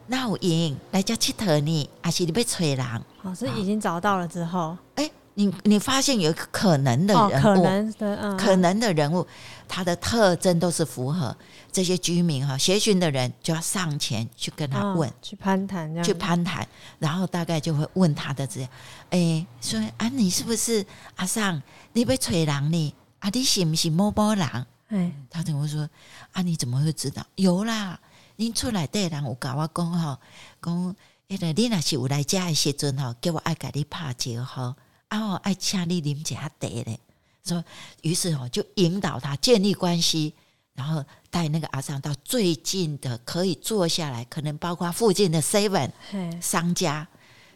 [0.09, 3.03] 那有赢来家乞讨你，还是你被催人？
[3.23, 9.27] 哦，是已经找到了之后，哎、欸，你你发现有一个可能的人物，哦、可能的，嗯，可能的人物，
[9.67, 11.37] 他的特征都是符合
[11.71, 16.67] 这些居民哈，协寻的人就要上前去跟他问，哦、去攀谈，去攀谈，
[16.99, 18.71] 然后大概就会问他的这样，
[19.11, 20.85] 哎、欸，说啊，你是不是
[21.17, 21.63] 阿桑？
[21.93, 22.95] 你被催人呢？
[23.21, 24.67] 啊，你是不是某某狼？
[24.89, 25.89] 哎、欸，他怎么说？
[26.33, 27.25] 啊，你怎么会知道？
[27.37, 27.99] 有啦。
[28.37, 30.19] 你出来对人有甲我讲吼，
[30.61, 30.97] 讲
[31.29, 34.75] 迄个你若是有来遮的时阵吼，叫我爱甲你拍招呼，
[35.13, 36.99] 啊吼爱请你啉一下茶嘞。
[37.45, 37.63] 说，
[38.01, 40.33] 于是哦就引导他建立关系，
[40.73, 45.91] 然后带那个阿桑到最近的可以坐下来，可能包括附近的 seven
[46.41, 47.07] 商家，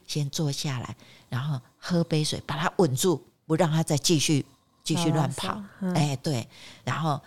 [0.07, 0.95] 先坐下来，
[1.31, 4.45] 然后喝杯水，把他稳住，不让他再继续
[4.85, 5.63] 继续乱跑。
[5.95, 6.47] 哎、欸，对，
[6.85, 7.19] 然后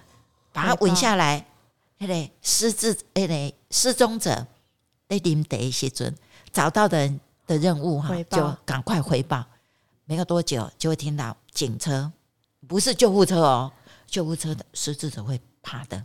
[0.54, 1.44] 把他稳下来。
[2.02, 4.48] 那个失智，那个失踪者，
[5.10, 6.16] 那临得时阵
[6.50, 9.46] 找到的人的任务哈，就赶快回报。
[10.10, 12.12] 没有多久就会听到警车，
[12.68, 13.72] 不是救护车哦，
[14.08, 16.04] 救护车的失智者会怕的。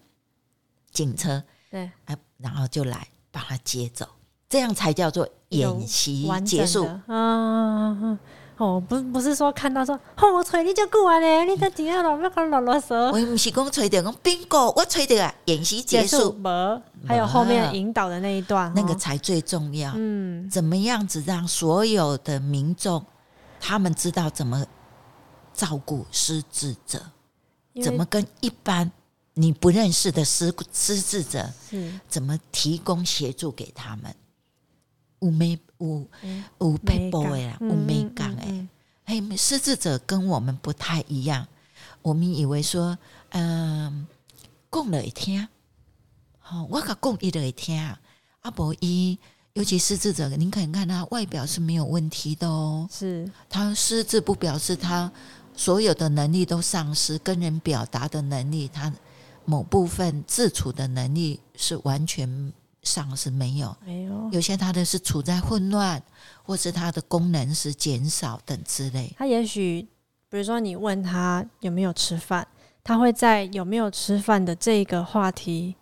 [0.93, 1.91] 警车对，
[2.37, 4.07] 然后就来把他接走，
[4.47, 6.87] 这样才叫做演习结束。
[7.07, 8.19] 啊。
[8.59, 12.95] 哦，不，不是说看到说，哦，我吹你就过来嘞，你在底下老不要跟啰啰嗦。
[13.07, 19.91] 我不是讲吹的，讲 bingo，我吹的啊，演习结束，没，还有后面引导的那一段，那个才最重要。
[19.97, 23.05] 嗯，怎么样子让所有的民众
[23.67, 24.67] 他们知道怎么
[25.55, 27.03] 照顾失智者，
[27.83, 28.93] 怎么跟一般
[29.33, 31.51] 你不认识的失失智者，
[32.07, 34.15] 怎么提供协助给他们？
[35.21, 36.07] 有没有
[36.59, 38.69] 有配播的啦，有没讲诶？
[39.07, 41.49] 嘿，失智者跟我们不太一样。
[42.03, 42.99] 我们以为说，
[43.31, 44.07] 嗯，
[44.71, 45.49] 讲了会听，
[46.39, 47.97] 好，我甲讲伊就会听。
[48.43, 49.19] 阿伯伊，
[49.55, 52.89] 尤其失智者，您可以看他外表是没有问题的哦。
[52.91, 55.11] 是，他失智不表示他
[55.55, 58.93] 所有的能力都丧失，跟人表达的能力，他
[59.45, 62.53] 某部分自处的能力是完全。
[62.87, 66.03] 丧失没有，没有，有些他的是处在混乱，
[66.43, 69.11] 或是他的功能是减少等之类。
[69.17, 69.89] 他也许，
[70.29, 72.47] 比如说你问他有没有吃饭，
[72.83, 75.77] 他会在有没有吃饭的这个话题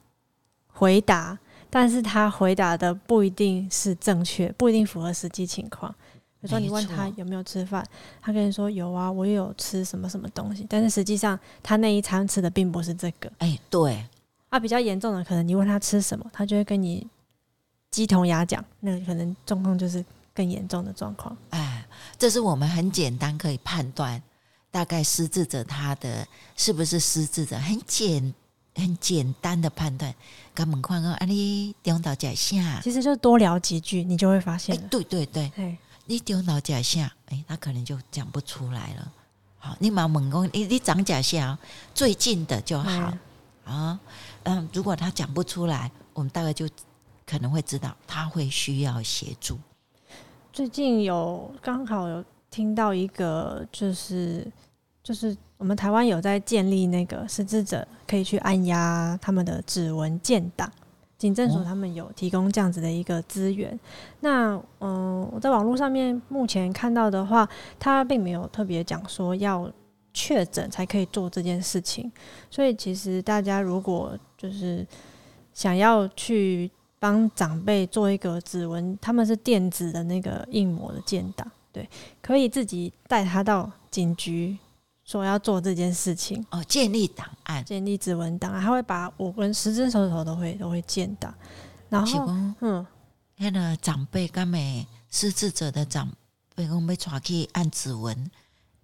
[0.68, 1.37] 回答，
[1.74, 5.90] 但是他回答的不一定是正确，不一定符合实际情况。
[6.38, 7.82] 比如说你问他有没有吃饭，
[8.20, 13.32] 他跟你说有啊，我也有吃什么什么东西，但是实际上他那一餐吃的并不是这个。
[13.38, 14.04] 哎，对。
[14.50, 17.06] 啊，比较严重的可能，你问他吃什么，他就会跟你
[17.90, 20.04] 鸡同鸭讲，那可能状况就是
[20.35, 21.35] 更严重的状况。
[21.50, 21.87] 哎，
[22.18, 24.22] 这是我们很简单可以判断，
[24.70, 28.35] 大概失智者他的是不是失智者，很简
[28.74, 30.14] 很简单的判断。
[30.54, 34.76] 跟门框啊，你丢到脚下，其实就多聊几句，你就会发现。
[34.88, 35.50] 对对对，
[36.06, 39.12] 你丢到脚下，哎，他可能就讲不出来了。
[39.58, 41.58] 好，你把门工，你你长脚下
[41.94, 43.12] 最近的就好
[43.64, 43.98] 啊。
[44.42, 46.68] 嗯，如果他讲不出来，我们大概就
[47.24, 49.58] 可能会知道他会需要协助。
[50.52, 54.46] 最近有刚好有听到一个，就是
[55.02, 60.68] 就是我们台湾有在建立那个失智者可以去按压他们的指纹建档，
[61.16, 63.70] 警政署他们有提供这样子的一个资源。
[63.72, 63.79] 哦、
[64.18, 67.48] 那嗯，我在网络上面目前看到的话，
[67.79, 69.70] 他并没有特别讲说要。
[70.14, 72.12] 确诊才可以做这件事情，
[72.51, 74.87] 所以其实大家如果就是
[75.55, 81.88] 想要去帮长辈做一个指纹，他们是电子的那个印模的建档，对，
[82.20, 84.55] 可以自己带他到警局
[85.04, 91.34] 说要做这件事情哦，建立档案，建立指纹档案，他会把我跟十只手指头都会都会建档，
[91.88, 92.26] 然后
[92.60, 92.86] 嗯，
[93.36, 96.08] 那个长辈跟没失智者的长
[96.54, 98.30] 辈，我们要带去按指纹。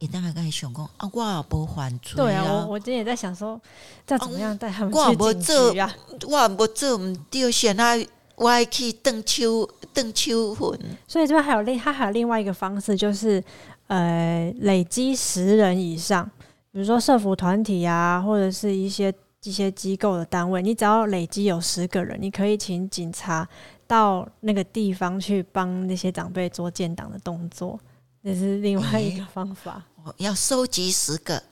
[0.01, 2.15] 一旦还跟你想讲啊，我也无犯罪。
[2.15, 3.61] 对啊，我我今天也在想说，
[4.07, 5.93] 要怎么样带他们去警局啊？
[6.29, 8.07] 我也无做唔对，现在
[8.39, 10.79] 我还去邓秋邓秋魂。
[11.07, 13.43] 所以这边还有另他还有另外一个方式，就是
[13.89, 16.25] 呃，累积十人以上，
[16.71, 23.49] 比如说社服团体啊，或者是一些一些机构的单位，你只要累积有十个人，你可以请警察
[23.87, 27.79] 到那个地方去帮那些长辈做建档的动作。
[28.23, 31.43] 这是另外一个方法，欸、要收集十个。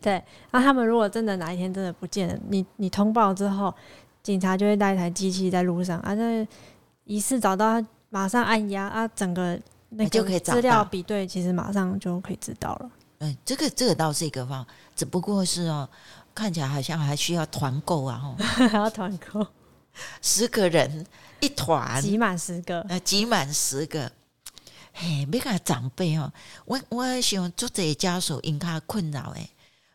[0.00, 3.74] 对，那他们如果真的哪一天真的不见了，你你通报之后，
[4.28, 6.46] 警察就会带一台机器在路上，啊，那
[7.04, 12.90] 疑似找到，马上按压啊，整个那个资料比对，其实马上就可以知道了。
[13.20, 15.88] 嗯，这个这个倒是一个方，只不过是哦，
[16.34, 18.36] 看起来好像还需要团购啊，哦，
[18.68, 19.46] 还要团购，
[20.20, 21.06] 十个人
[21.40, 24.12] 一团，挤满十个，呃，挤满十个。
[24.92, 26.30] 嘿，每个长辈哦，
[26.66, 29.48] 我我想做这些家属因他困扰诶。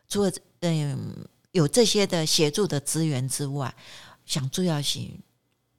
[0.08, 1.14] 除了嗯
[1.52, 3.72] 有这些的协助的资源之外，
[4.24, 5.00] 想主要是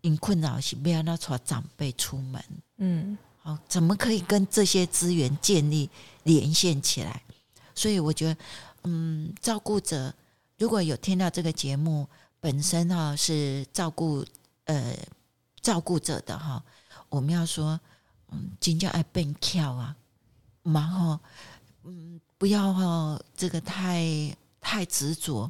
[0.02, 2.44] 因困扰是不要那带长辈出门。
[2.78, 5.90] 嗯，好，怎么可以跟这些资源建立
[6.24, 7.22] 连线起来？
[7.74, 8.38] 所以我觉得，
[8.84, 10.14] 嗯，照顾者
[10.58, 12.08] 如果有听到这个节目，
[12.40, 14.26] 本身哈是照顾
[14.66, 14.96] 呃
[15.62, 16.64] 照顾者的哈，
[17.10, 17.80] 我们要说。
[18.32, 19.96] 嗯，真叫爱变巧啊，
[20.64, 21.20] 然后
[21.84, 25.50] 嗯，不要哈，这个太太执着。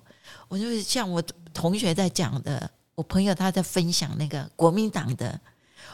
[0.50, 1.22] 我就像我
[1.54, 5.40] 同学在讲的，我朋友他在分享那个国民党的，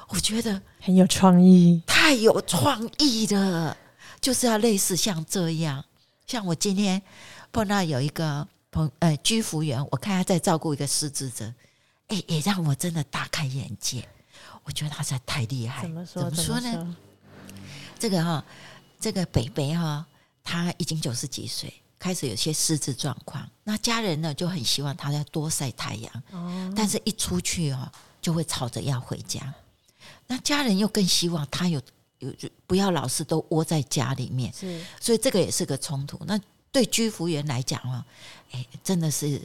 [0.10, 3.76] 我觉得很有创意，太有创意了，
[4.22, 5.84] 就是要类似像这样。
[6.28, 7.02] 像我今天
[7.52, 11.52] 碰到有一个朋呃居服员，我看他在照顾一个失智者，
[12.08, 14.08] 哎，也让我真的大开眼界。
[14.64, 16.30] 我觉得他实在太厉害，怎么说？
[16.30, 16.96] 怎么说呢？
[17.98, 18.46] 这个哈，
[19.00, 20.06] 这个北北哈，
[20.44, 23.48] 他已经九十几岁，开始有些失智状况。
[23.64, 27.88] 那家人呢就很希望他要多晒太阳，哦、但是一出去哦，
[28.20, 29.54] 就会吵着要回家。
[30.26, 31.80] 那家人又更希望他有
[32.18, 32.34] 有
[32.66, 36.20] 不要老是都窝在家里面，是，所以这个也是个冲突。
[36.26, 36.40] 那
[36.72, 38.04] 对居服员来讲哦，
[38.52, 39.40] 哎，真的是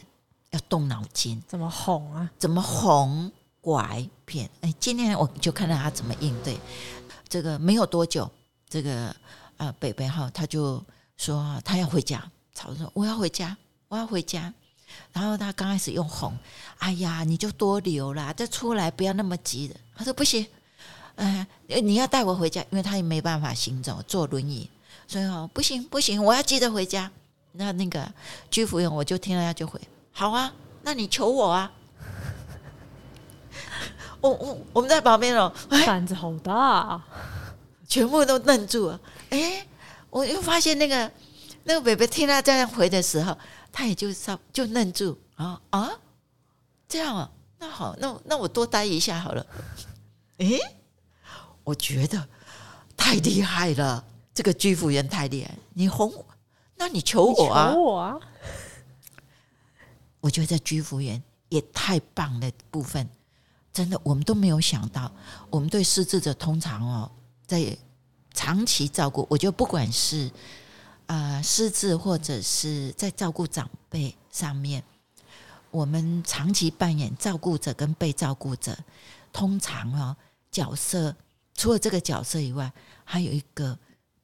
[0.52, 2.30] 要动脑筋，怎么哄啊？
[2.38, 3.30] 怎么哄？
[3.60, 6.56] 拐骗哎，今天我就看到他怎么应对。
[7.28, 8.30] 这个没有多久，
[8.68, 9.12] 这个
[9.56, 10.80] 呃北北哈他就
[11.16, 12.24] 说他要回家，
[12.56, 13.56] 吵着说我要回家，
[13.88, 14.52] 我要回家。
[15.12, 16.32] 然后他刚开始用哄，
[16.78, 19.74] 哎呀，你就多留啦，再出来不要那么急的。
[19.94, 20.46] 他说不行，
[21.16, 24.70] 哎，你要带我回家，因为他也没办法行走，坐轮椅，
[25.06, 27.10] 所以哦不行不行，我要急着回家。
[27.52, 28.10] 那那个
[28.50, 29.78] 居服员我就听了他就回，
[30.12, 31.70] 好啊，那你求我啊。
[34.20, 35.52] 我我我们在旁边哦，
[35.84, 37.04] 胆子好大，啊，
[37.88, 39.00] 全部都愣住了。
[39.30, 39.66] 哎，
[40.10, 41.10] 我又发现那个
[41.68, 43.36] 那个北北听他这样回的时候，
[43.72, 45.90] 他也就稍就愣住啊啊，
[46.88, 49.44] 这样啊，那好，那那我多待一下好了。
[50.38, 50.60] 诶，
[51.64, 52.28] 我觉得
[52.96, 55.52] 太厉害了，这个居服员太厉害。
[55.74, 56.24] 你哄我，
[56.76, 57.72] 那你求我啊？
[57.72, 58.16] 求我啊？
[60.20, 63.08] 我觉得这居服员也太棒的部分。
[63.72, 65.10] 真的，我们都没有想到，
[65.50, 67.10] 我们对失智者通常哦，
[67.44, 67.76] 在
[68.32, 70.32] 长期照顾，我觉得不管是啊、
[71.06, 74.82] 呃、失智或者是在照顾长辈上面，
[75.70, 78.76] 我们长期扮演照顾者跟被照顾者，
[79.32, 80.16] 通常哦
[80.50, 81.14] 角色，
[81.54, 82.72] 除了这个角色以外，
[83.04, 83.78] 还有一个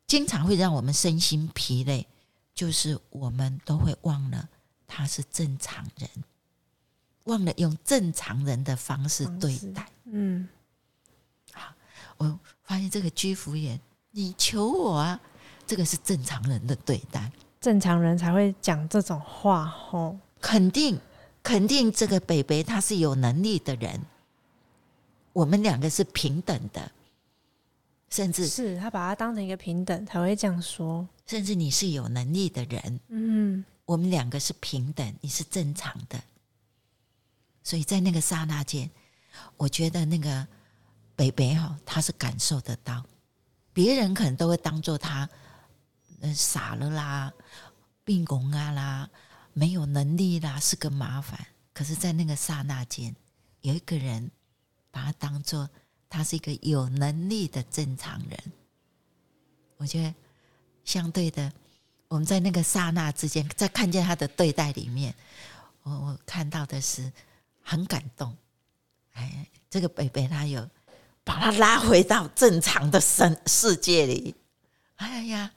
[0.06, 2.06] 经常会让我们身心疲累，
[2.54, 4.48] 就是我们都会忘了
[4.86, 6.08] 他是正常人。
[7.24, 10.48] 忘了用正常人的方式对待，嗯，
[11.52, 11.72] 好，
[12.16, 15.20] 我发现这个居服员，你求我啊，
[15.72, 21.00] 这个是正常人的对待，正常人才会讲这种话吼，肯定
[21.42, 23.98] 肯定这个北北他是有能力的人，
[25.32, 26.92] 我们两个是平等的，
[28.10, 36.22] 甚至是他把他当成一个平等才会这样说，甚至你是有能力的人，嗯，我们两个是平等，你是正常的。
[37.62, 38.90] 所以在那个刹那间，
[39.56, 40.46] 我觉得那个
[41.16, 43.02] 北北哈，他是感受得到，
[43.72, 45.26] 别人可能都会当做他
[46.34, 47.32] 傻了啦、
[48.04, 49.08] 病功啊啦、
[49.52, 51.46] 没有能力啦，是个麻烦。
[51.72, 53.14] 可是，在那个刹那间，
[53.62, 54.30] 有一个人
[54.90, 55.68] 把他当做
[56.08, 58.38] 他是一个有能力的正常人。
[59.78, 60.14] 我觉得
[60.84, 61.52] 相对的，
[62.08, 65.14] 我们在那个刹那之间，在看见他的对待里面，
[65.82, 67.10] 我我看到的是。
[67.64, 68.36] 很感动，
[69.12, 70.68] 哎，这个北北他有
[71.22, 74.34] 把他拉回到正常的生世界里，
[74.96, 75.52] 哎呀，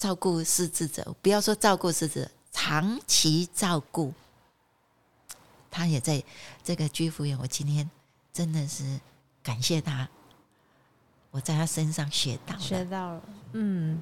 [0.00, 4.14] 照顾失智者，不要说照顾失智者，长期照顾，
[5.70, 6.24] 他也在
[6.64, 7.38] 这个居服员。
[7.38, 7.88] 我今天
[8.32, 8.98] 真的是
[9.42, 10.08] 感谢他，
[11.30, 13.22] 我在他身上学到了，学到了，
[13.52, 14.00] 嗯。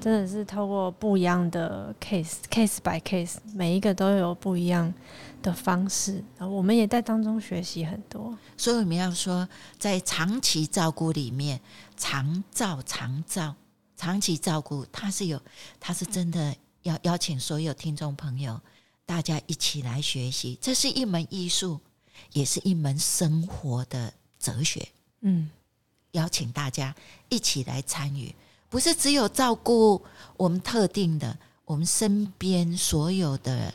[0.00, 4.92] 真的是透过不一样的 case，case by case，每一个都有不一样
[5.40, 8.36] 的方式，然后我们也在当中学习很多。
[8.54, 11.58] 所以我们要说，在长期照顾里面，
[11.96, 13.54] 长照、长照、
[13.96, 15.40] 长期照顾，他是有，
[15.78, 18.60] 他是真的要邀请所有听众朋友，
[19.06, 20.58] 大家一起来学习。
[20.60, 21.80] 这是一门艺术，
[22.32, 24.86] 也是一门生活的哲学。
[25.20, 25.50] 嗯，
[26.12, 26.94] 邀请大家
[27.28, 28.34] 一起来参与。
[28.68, 30.04] 不是只有照顾
[30.36, 33.72] 我们特定的，我们身边所有的，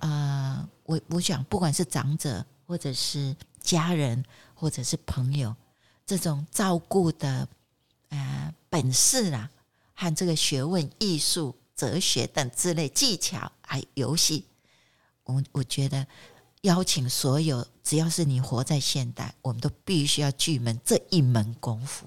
[0.00, 4.22] 呃，我我想，不管是长者，或者是家人，
[4.54, 5.56] 或者是朋友，
[6.04, 7.48] 这种照顾的
[8.10, 9.50] 呃本事啦，
[9.94, 14.44] 和这个学问、艺术、哲学等之类技巧，还有游戏，
[15.24, 16.06] 我我觉得
[16.62, 22.06] 邀请所有，只要是你活在现代，我们都必须要具门这一门功夫。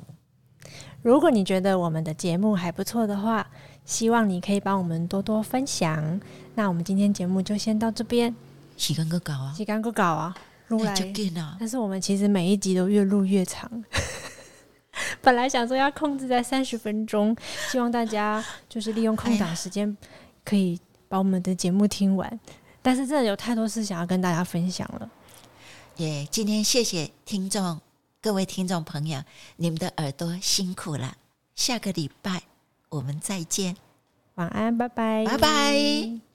[1.02, 3.50] 如果你觉得我们的节目还不错的话，
[3.86, 6.20] 希望你可以帮我们多多分享。
[6.56, 8.36] 那我们今天节目就先到这边。
[8.76, 9.54] 时间够搞啊！
[9.56, 10.36] 时间够搞啊！
[10.68, 10.94] 录来，
[11.60, 13.72] 但是我们其实每一集都越录越长。
[15.22, 17.36] 本来想说要控制在三十分钟，
[17.70, 19.96] 希望大家就是利用空档时间
[20.44, 22.40] 可以把我们的节目听完。
[22.82, 25.10] 但是真的有太多事想要跟大家分享了。
[25.98, 27.82] 也、今天谢谢听众。
[28.22, 29.22] 各位听众朋友，
[29.58, 31.16] 你们的耳朵辛苦了。
[31.56, 32.44] 下个礼拜
[32.90, 33.76] 我们再见，
[34.36, 36.27] 晚安，拜拜，拜拜。